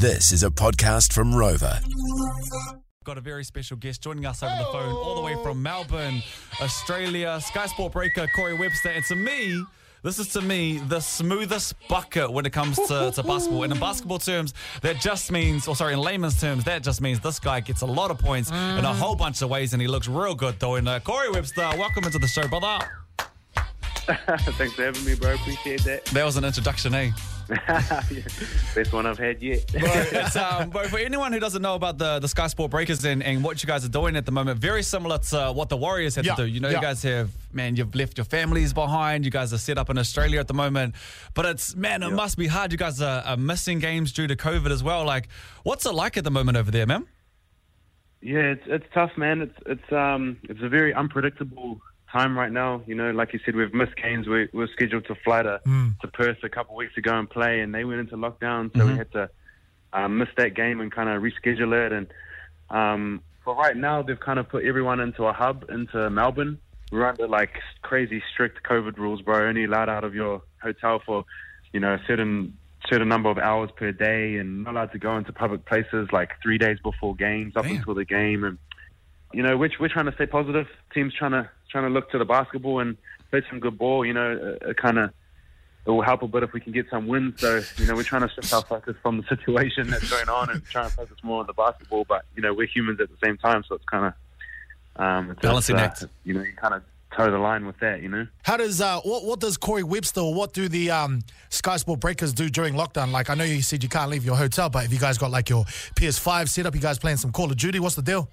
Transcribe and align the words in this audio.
This 0.00 0.32
is 0.32 0.42
a 0.44 0.48
podcast 0.48 1.12
from 1.12 1.34
Rover. 1.34 1.78
Got 3.04 3.18
a 3.18 3.20
very 3.20 3.44
special 3.44 3.76
guest 3.76 4.00
joining 4.00 4.24
us 4.24 4.42
over 4.42 4.54
the 4.56 4.64
phone, 4.72 4.94
all 4.94 5.14
the 5.14 5.20
way 5.20 5.36
from 5.42 5.62
Melbourne, 5.62 6.22
Australia. 6.58 7.38
Sky 7.42 7.66
Sport 7.66 7.92
breaker 7.92 8.26
Corey 8.34 8.54
Webster, 8.54 8.88
and 8.88 9.04
to 9.04 9.14
me, 9.14 9.62
this 10.02 10.18
is 10.18 10.28
to 10.28 10.40
me 10.40 10.78
the 10.78 11.00
smoothest 11.00 11.74
bucket 11.86 12.32
when 12.32 12.46
it 12.46 12.50
comes 12.54 12.76
to, 12.88 13.12
to 13.14 13.22
basketball. 13.22 13.64
And 13.64 13.74
in 13.74 13.78
basketball 13.78 14.18
terms, 14.18 14.54
that 14.80 15.00
just 15.00 15.30
means, 15.30 15.68
or 15.68 15.76
sorry, 15.76 15.92
in 15.92 15.98
layman's 15.98 16.40
terms, 16.40 16.64
that 16.64 16.82
just 16.82 17.02
means 17.02 17.20
this 17.20 17.38
guy 17.38 17.60
gets 17.60 17.82
a 17.82 17.86
lot 17.86 18.10
of 18.10 18.18
points 18.18 18.50
in 18.50 18.56
a 18.86 18.94
whole 18.94 19.16
bunch 19.16 19.42
of 19.42 19.50
ways, 19.50 19.74
and 19.74 19.82
he 19.82 19.86
looks 19.86 20.08
real 20.08 20.34
good 20.34 20.58
though. 20.58 20.76
And 20.76 20.88
uh, 20.88 21.00
Corey 21.00 21.28
Webster, 21.30 21.68
welcome 21.76 22.04
into 22.04 22.18
the 22.18 22.26
show, 22.26 22.48
brother. 22.48 22.78
Thanks 24.56 24.74
for 24.74 24.82
having 24.84 25.04
me, 25.04 25.14
bro. 25.14 25.34
Appreciate 25.34 25.82
that. 25.84 26.04
That 26.06 26.24
was 26.24 26.36
an 26.36 26.44
introduction, 26.44 26.94
eh? 26.94 27.10
Best 28.74 28.92
one 28.92 29.06
I've 29.06 29.18
had 29.18 29.42
yet. 29.42 29.66
Bro, 29.72 29.80
it's, 29.92 30.36
um, 30.36 30.70
bro, 30.70 30.84
for 30.88 30.98
anyone 30.98 31.32
who 31.32 31.40
doesn't 31.40 31.62
know 31.62 31.74
about 31.74 31.98
the, 31.98 32.18
the 32.20 32.28
Sky 32.28 32.46
Sport 32.46 32.70
Breakers 32.70 33.04
and, 33.04 33.22
and 33.22 33.42
what 33.42 33.62
you 33.62 33.66
guys 33.66 33.84
are 33.84 33.88
doing 33.88 34.16
at 34.16 34.24
the 34.26 34.32
moment, 34.32 34.58
very 34.58 34.82
similar 34.82 35.18
to 35.18 35.52
what 35.52 35.68
the 35.68 35.76
Warriors 35.76 36.14
had 36.14 36.24
Yeah, 36.24 36.34
to 36.36 36.42
do. 36.42 36.48
You 36.48 36.60
know, 36.60 36.68
yeah. 36.68 36.76
you 36.76 36.82
guys 36.82 37.02
have, 37.02 37.30
man, 37.52 37.76
you've 37.76 37.94
left 37.94 38.18
your 38.18 38.24
families 38.24 38.72
behind. 38.72 39.24
You 39.24 39.30
guys 39.30 39.52
are 39.52 39.58
set 39.58 39.78
up 39.78 39.90
in 39.90 39.98
Australia 39.98 40.38
at 40.40 40.48
the 40.48 40.54
moment. 40.54 40.94
But 41.34 41.46
it's, 41.46 41.74
man, 41.74 42.02
it 42.02 42.12
must 42.12 42.38
be 42.38 42.46
hard. 42.46 42.72
You 42.72 42.78
guys 42.78 43.02
are, 43.02 43.22
are 43.22 43.36
missing 43.36 43.80
games 43.80 44.12
due 44.12 44.26
to 44.28 44.36
COVID 44.36 44.70
as 44.70 44.82
well. 44.82 45.04
Like, 45.04 45.28
what's 45.64 45.86
it 45.86 45.92
like 45.94 46.16
at 46.16 46.24
the 46.24 46.30
moment 46.30 46.56
over 46.56 46.70
there, 46.70 46.86
man? 46.86 47.06
yeah, 48.22 48.52
it's 48.52 48.64
it's 48.66 48.84
tough, 48.92 49.12
man. 49.16 49.40
It's 49.40 49.54
it's 49.64 49.92
um 49.92 50.36
it's 50.42 50.60
a 50.62 50.68
very 50.68 50.92
unpredictable 50.92 51.80
time 52.10 52.38
right 52.38 52.52
now. 52.52 52.82
You 52.86 52.94
know, 52.94 53.10
like 53.10 53.32
you 53.32 53.40
said, 53.44 53.56
we've 53.56 53.74
missed 53.74 53.96
games. 53.96 54.26
We, 54.26 54.48
we 54.52 54.60
were 54.60 54.68
scheduled 54.72 55.06
to 55.06 55.14
fly 55.14 55.42
to 55.42 55.60
to 56.00 56.08
Perth 56.08 56.38
a 56.42 56.48
couple 56.48 56.74
of 56.74 56.78
weeks 56.78 56.96
ago 56.96 57.18
and 57.18 57.28
play, 57.28 57.60
and 57.60 57.74
they 57.74 57.84
went 57.84 58.00
into 58.00 58.16
lockdown, 58.16 58.76
so 58.76 58.86
we 58.86 58.96
had 58.96 59.12
to 59.12 59.30
um, 59.92 60.18
miss 60.18 60.28
that 60.36 60.54
game 60.54 60.80
and 60.80 60.92
kind 60.92 61.08
of 61.08 61.22
reschedule 61.22 61.86
it. 61.86 61.92
And 61.92 62.06
um, 62.70 63.22
for 63.44 63.54
right 63.54 63.76
now, 63.76 64.02
they've 64.02 64.18
kind 64.18 64.38
of 64.38 64.48
put 64.48 64.64
everyone 64.64 65.00
into 65.00 65.24
a 65.24 65.32
hub 65.32 65.66
into 65.70 66.10
Melbourne. 66.10 66.58
We're 66.90 67.06
under 67.06 67.28
like 67.28 67.58
crazy 67.82 68.22
strict 68.32 68.62
COVID 68.64 68.98
rules, 68.98 69.22
bro. 69.22 69.48
Only 69.48 69.64
allowed 69.64 69.88
out 69.88 70.04
of 70.04 70.14
your 70.14 70.42
hotel 70.62 71.00
for 71.04 71.24
you 71.72 71.80
know 71.80 71.94
a 71.94 72.00
certain 72.06 72.56
certain 72.88 73.08
number 73.08 73.30
of 73.30 73.38
hours 73.38 73.70
per 73.76 73.92
day, 73.92 74.36
and 74.36 74.64
not 74.64 74.74
allowed 74.74 74.92
to 74.92 74.98
go 74.98 75.16
into 75.16 75.32
public 75.32 75.64
places 75.64 76.08
like 76.12 76.32
three 76.42 76.58
days 76.58 76.78
before 76.82 77.14
games, 77.14 77.56
up 77.56 77.64
Damn. 77.64 77.76
until 77.76 77.94
the 77.94 78.04
game. 78.04 78.44
And 78.44 78.58
you 79.32 79.42
know, 79.42 79.56
we're, 79.56 79.70
we're 79.78 79.88
trying 79.88 80.06
to 80.06 80.14
stay 80.14 80.26
positive. 80.26 80.66
Team's 80.92 81.14
trying 81.14 81.32
to 81.32 81.48
trying 81.70 81.84
to 81.84 81.90
look 81.90 82.10
to 82.10 82.18
the 82.18 82.24
basketball 82.24 82.80
and 82.80 82.96
play 83.30 83.42
some 83.48 83.60
good 83.60 83.78
ball. 83.78 84.04
You 84.04 84.14
know, 84.14 84.56
uh, 84.66 84.72
kind 84.74 84.98
of 84.98 85.10
it 85.86 85.90
will 85.90 86.02
help 86.02 86.22
a 86.22 86.28
bit 86.28 86.42
if 86.42 86.52
we 86.52 86.60
can 86.60 86.72
get 86.72 86.86
some 86.90 87.06
wins. 87.06 87.40
So 87.40 87.62
you 87.78 87.86
know, 87.86 87.94
we're 87.94 88.02
trying 88.02 88.22
to 88.22 88.34
shift 88.34 88.52
our 88.52 88.62
focus 88.62 88.96
from 89.02 89.16
the 89.16 89.22
situation 89.28 89.88
that's 89.88 90.10
going 90.10 90.28
on 90.28 90.50
and 90.50 90.64
try 90.64 90.84
and 90.84 90.92
focus 90.92 91.16
more 91.22 91.40
on 91.40 91.46
the 91.46 91.52
basketball. 91.52 92.04
But 92.04 92.24
you 92.36 92.42
know, 92.42 92.52
we're 92.52 92.66
humans 92.66 93.00
at 93.00 93.08
the 93.08 93.16
same 93.24 93.38
time, 93.38 93.64
so 93.68 93.76
it's 93.76 93.84
kind 93.84 94.06
of 94.06 94.12
um, 94.96 95.30
it's, 95.30 95.40
Balancing 95.40 95.76
uh, 95.76 95.80
act. 95.80 96.04
You 96.24 96.34
know, 96.34 96.42
you 96.42 96.52
kind 96.54 96.74
of 96.74 96.82
toe 97.16 97.30
the 97.30 97.38
line 97.38 97.66
with 97.66 97.78
that. 97.78 98.02
You 98.02 98.08
know. 98.08 98.26
How 98.42 98.56
does 98.56 98.80
uh, 98.80 99.00
what 99.00 99.24
what 99.24 99.40
does 99.40 99.56
Corey 99.56 99.82
Webster 99.82 100.20
or 100.20 100.34
what 100.34 100.52
do 100.52 100.68
the 100.68 100.90
um, 100.90 101.22
Sky 101.48 101.76
Sport 101.76 102.00
Breakers 102.00 102.32
do 102.32 102.48
during 102.48 102.74
lockdown? 102.74 103.10
Like 103.10 103.30
I 103.30 103.34
know 103.34 103.44
you 103.44 103.62
said 103.62 103.82
you 103.82 103.88
can't 103.88 104.10
leave 104.10 104.24
your 104.24 104.36
hotel, 104.36 104.68
but 104.68 104.82
have 104.82 104.92
you 104.92 104.98
guys 104.98 105.18
got 105.18 105.30
like 105.30 105.48
your 105.48 105.64
PS5 105.96 106.48
set 106.48 106.66
up? 106.66 106.74
You 106.74 106.80
guys 106.80 106.98
playing 106.98 107.18
some 107.18 107.32
Call 107.32 107.50
of 107.50 107.56
Duty? 107.56 107.80
What's 107.80 107.94
the 107.94 108.02
deal? 108.02 108.28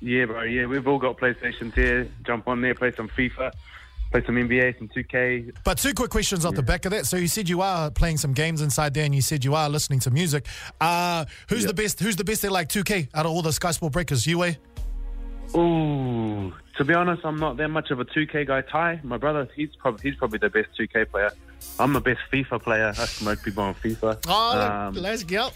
Yeah, 0.00 0.26
bro. 0.26 0.42
Yeah, 0.42 0.66
we've 0.66 0.86
all 0.86 0.98
got 0.98 1.16
PlayStations 1.18 1.74
here. 1.74 2.08
Jump 2.24 2.46
on 2.48 2.60
there, 2.60 2.74
play 2.74 2.92
some 2.92 3.08
FIFA, 3.08 3.52
play 4.12 4.24
some 4.24 4.36
NBA, 4.36 4.78
some 4.78 4.88
2K. 4.88 5.52
But 5.64 5.78
two 5.78 5.92
quick 5.92 6.10
questions 6.10 6.44
off 6.44 6.54
the 6.54 6.62
back 6.62 6.84
of 6.84 6.92
that. 6.92 7.06
So 7.06 7.16
you 7.16 7.26
said 7.28 7.48
you 7.48 7.62
are 7.62 7.90
playing 7.90 8.18
some 8.18 8.32
games 8.32 8.60
inside 8.62 8.94
there, 8.94 9.04
and 9.04 9.14
you 9.14 9.22
said 9.22 9.44
you 9.44 9.54
are 9.54 9.68
listening 9.68 9.98
to 10.00 10.10
music. 10.10 10.46
Uh, 10.80 11.24
who's 11.48 11.64
the 11.64 11.74
best? 11.74 11.98
Who's 12.00 12.16
the 12.16 12.24
best 12.24 12.44
at 12.44 12.52
like 12.52 12.68
2K 12.68 13.08
out 13.14 13.26
of 13.26 13.32
all 13.32 13.42
the 13.42 13.52
Sky 13.52 13.72
Sport 13.72 13.92
Breakers? 13.92 14.26
You, 14.26 14.44
eh? 14.44 14.54
Ooh, 15.56 16.52
to 16.76 16.84
be 16.84 16.92
honest, 16.94 17.24
I'm 17.24 17.36
not 17.38 17.56
that 17.56 17.68
much 17.68 17.90
of 17.90 18.00
a 18.00 18.04
2K 18.04 18.46
guy. 18.46 18.60
Ty, 18.60 19.00
my 19.02 19.16
brother, 19.16 19.48
he's 19.56 19.74
probably 19.76 20.08
he's 20.10 20.18
probably 20.18 20.38
the 20.38 20.50
best 20.50 20.68
2K 20.78 21.10
player. 21.10 21.30
I'm 21.80 21.92
the 21.92 22.00
best 22.00 22.20
FIFA 22.32 22.62
player. 22.62 22.88
I 22.96 23.04
smoke 23.06 23.42
people 23.42 23.64
on 23.64 23.74
FIFA. 23.74 24.22
Oh, 24.28 24.60
Um, 24.60 24.94
let's 24.94 25.24
go. 25.24 25.50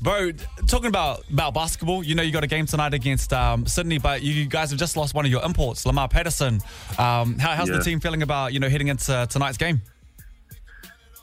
Bro, 0.00 0.32
talking 0.68 0.86
about, 0.86 1.24
about 1.30 1.54
basketball, 1.54 2.04
you 2.04 2.14
know 2.14 2.22
you 2.22 2.30
got 2.30 2.44
a 2.44 2.48
game 2.48 2.66
tonight 2.66 2.94
against 2.94 3.32
um, 3.32 3.66
Sydney, 3.66 3.98
but 3.98 4.22
you 4.22 4.46
guys 4.46 4.70
have 4.70 4.78
just 4.78 4.96
lost 4.96 5.14
one 5.14 5.24
of 5.24 5.30
your 5.30 5.44
imports, 5.44 5.84
Lamar 5.84 6.08
Patterson. 6.08 6.60
Um, 6.98 7.38
how, 7.38 7.54
how's 7.54 7.68
the 7.68 7.80
team 7.80 7.98
feeling 7.98 8.22
about 8.22 8.52
you 8.52 8.60
know 8.60 8.68
heading 8.68 8.88
into 8.88 9.26
tonight's 9.28 9.58
game? 9.58 9.82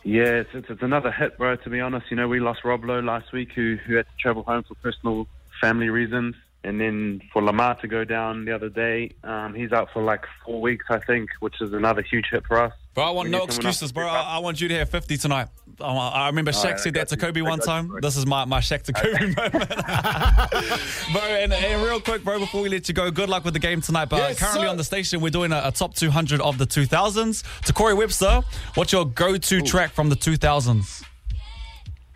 Yeah, 0.04 0.24
it's, 0.26 0.50
it's, 0.54 0.70
it's 0.70 0.84
another 0.84 1.12
hit, 1.12 1.38
bro. 1.38 1.56
To 1.56 1.70
be 1.70 1.80
honest, 1.80 2.08
you 2.12 2.18
know, 2.18 2.28
we 2.28 2.40
lost 2.40 2.64
Rob 2.64 2.84
Loe 2.84 3.00
last 3.00 3.32
week, 3.32 3.52
who 3.56 3.78
who 3.88 3.96
had 3.96 4.06
to 4.06 4.12
travel 4.20 4.44
home 4.44 4.64
for 4.64 4.76
personal 4.76 5.28
family 5.62 5.90
reasons, 5.90 6.36
and 6.64 6.80
then 6.80 7.22
for 7.32 7.42
Lamar 7.42 7.76
to 7.76 7.88
go 7.88 8.04
down 8.04 8.46
the 8.46 8.54
other 8.54 8.70
day, 8.70 9.12
um, 9.24 9.56
he's 9.56 9.72
out 9.72 9.90
for 9.94 10.04
like 10.04 10.26
four 10.46 10.62
weeks, 10.62 10.86
I 10.90 11.00
think, 11.00 11.30
which 11.40 11.62
is 11.62 11.74
another 11.74 12.02
huge 12.02 12.26
hit 12.30 12.46
for 12.46 12.62
us. 12.62 12.74
Bro, 12.94 13.04
I 13.04 13.10
want 13.12 13.30
no 13.30 13.40
need 13.40 13.52
someone 13.54 13.68
else 13.68 13.76
excuses, 13.78 13.92
bro. 13.94 14.08
I. 14.08 14.36
I 14.36 14.40
want 14.40 14.60
you 14.60 14.68
to 14.68 14.76
have 14.76 14.90
50 14.90 15.18
tonight. 15.18 15.48
I, 15.82 15.86
I 15.86 16.28
remember 16.28 16.52
Shaq 16.52 16.64
right, 16.64 16.80
said 16.80 16.94
that 16.96 17.10
to 17.10 17.16
you. 17.16 17.22
Kobe 17.22 17.40
I 17.42 17.44
one 17.44 17.60
time. 17.60 17.88
you. 17.88 18.00
This 18.02 18.16
is 18.18 18.26
my, 18.26 18.46
my 18.46 18.60
Shaq 18.60 18.84
to 18.84 18.94
Kobe 18.94 19.20
moment. 19.36 19.70
bro, 21.14 21.22
and, 21.22 21.54
and 21.54 21.84
real 21.84 22.00
quick, 22.00 22.24
bro, 22.24 22.40
before 22.40 22.62
we 22.62 22.70
let 22.70 22.88
you 22.88 22.94
go, 22.94 23.12
good 23.12 23.30
luck 23.30 23.44
with 23.44 23.54
the 23.54 23.60
game 23.60 23.82
tonight. 23.82 24.06
But 24.10 24.18
Yes, 24.18 24.40
currently 24.40 24.64
sir. 24.64 24.70
on 24.70 24.78
the 24.78 24.84
station, 24.84 25.22
we're 25.22 25.30
doing 25.30 25.52
a, 25.52 25.62
a 25.66 25.72
top 25.72 25.94
200 25.96 26.42
of 26.42 26.58
the 26.58 26.66
2000s. 26.66 27.44
To 27.66 27.74
Corey 27.74 27.94
Webster, 27.94 28.42
what's 28.76 28.92
your 28.92 29.06
go 29.06 29.38
to 29.38 29.62
track 29.62 29.92
from 29.92 30.10
the 30.10 30.16
2000s? 30.16 31.04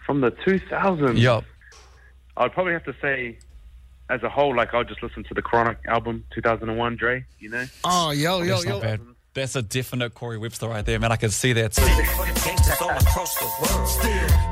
From 0.06 0.22
the 0.22 0.32
2000s, 0.32 1.18
Yep. 1.20 1.44
I'd 2.38 2.54
probably 2.54 2.74
have 2.74 2.86
to 2.86 2.96
say, 3.02 3.38
as 4.10 4.24
a 4.24 4.30
whole, 4.30 4.56
like 4.56 4.74
I'll 4.74 4.84
just 4.86 5.04
listen 5.04 5.24
to 5.26 5.34
the 5.34 5.42
Chronic 5.42 5.78
album, 5.88 6.24
2001, 6.34 6.96
Dre. 6.96 7.26
You 7.40 7.50
know, 7.50 7.66
Oh, 7.84 8.12
yo, 8.12 8.38
oh, 8.38 8.42
yo, 8.42 8.56
That's 8.56 8.66
not 8.66 8.84
yo. 8.84 8.98
Bad. 9.34 9.42
That's 9.42 9.56
a 9.56 9.62
definite 9.62 10.14
Corey 10.14 10.38
Webster 10.38 10.68
right 10.68 10.86
there, 10.86 11.00
man. 11.00 11.12
I 11.12 11.16
can 11.16 11.30
see 11.30 11.54
that. 11.54 11.74
for 11.74 11.82
the 11.82 12.42
gangsters 12.44 12.82
all 12.82 12.90
across 12.90 13.36
the 13.36 13.46
world. 13.62 13.90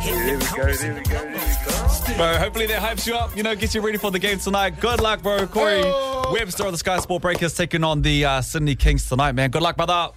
there 0.02 0.38
we 0.38 0.46
go, 0.46 0.74
there 0.74 0.94
we 0.94 1.02
go, 1.02 1.10
there 1.10 1.32
we 1.32 2.12
go. 2.12 2.18
Bro, 2.18 2.38
hopefully 2.38 2.68
that 2.68 2.82
hypes 2.82 3.06
you 3.06 3.16
up, 3.16 3.36
you 3.36 3.44
know, 3.44 3.56
gets 3.56 3.76
you 3.76 3.82
ready 3.82 3.98
for 3.98 4.12
the 4.12 4.20
game 4.20 4.40
tonight. 4.40 4.80
Good 4.80 5.02
luck, 5.02 5.22
bro. 5.22 5.48
Corey 5.48 5.84
Webster 6.32 6.66
of 6.66 6.72
the 6.72 6.78
Sky 6.78 7.00
Sport 7.00 7.22
Breakers 7.22 7.56
taking 7.56 7.84
on 7.84 8.02
the 8.02 8.26
uh, 8.26 8.42
Sydney 8.42 8.76
Kings 8.76 9.08
tonight, 9.08 9.34
man. 9.34 9.50
Good 9.50 9.62
luck, 9.62 9.76
brother. 9.78 10.10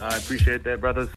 I 0.00 0.16
appreciate 0.16 0.64
that, 0.64 0.80
brothers. 0.80 1.06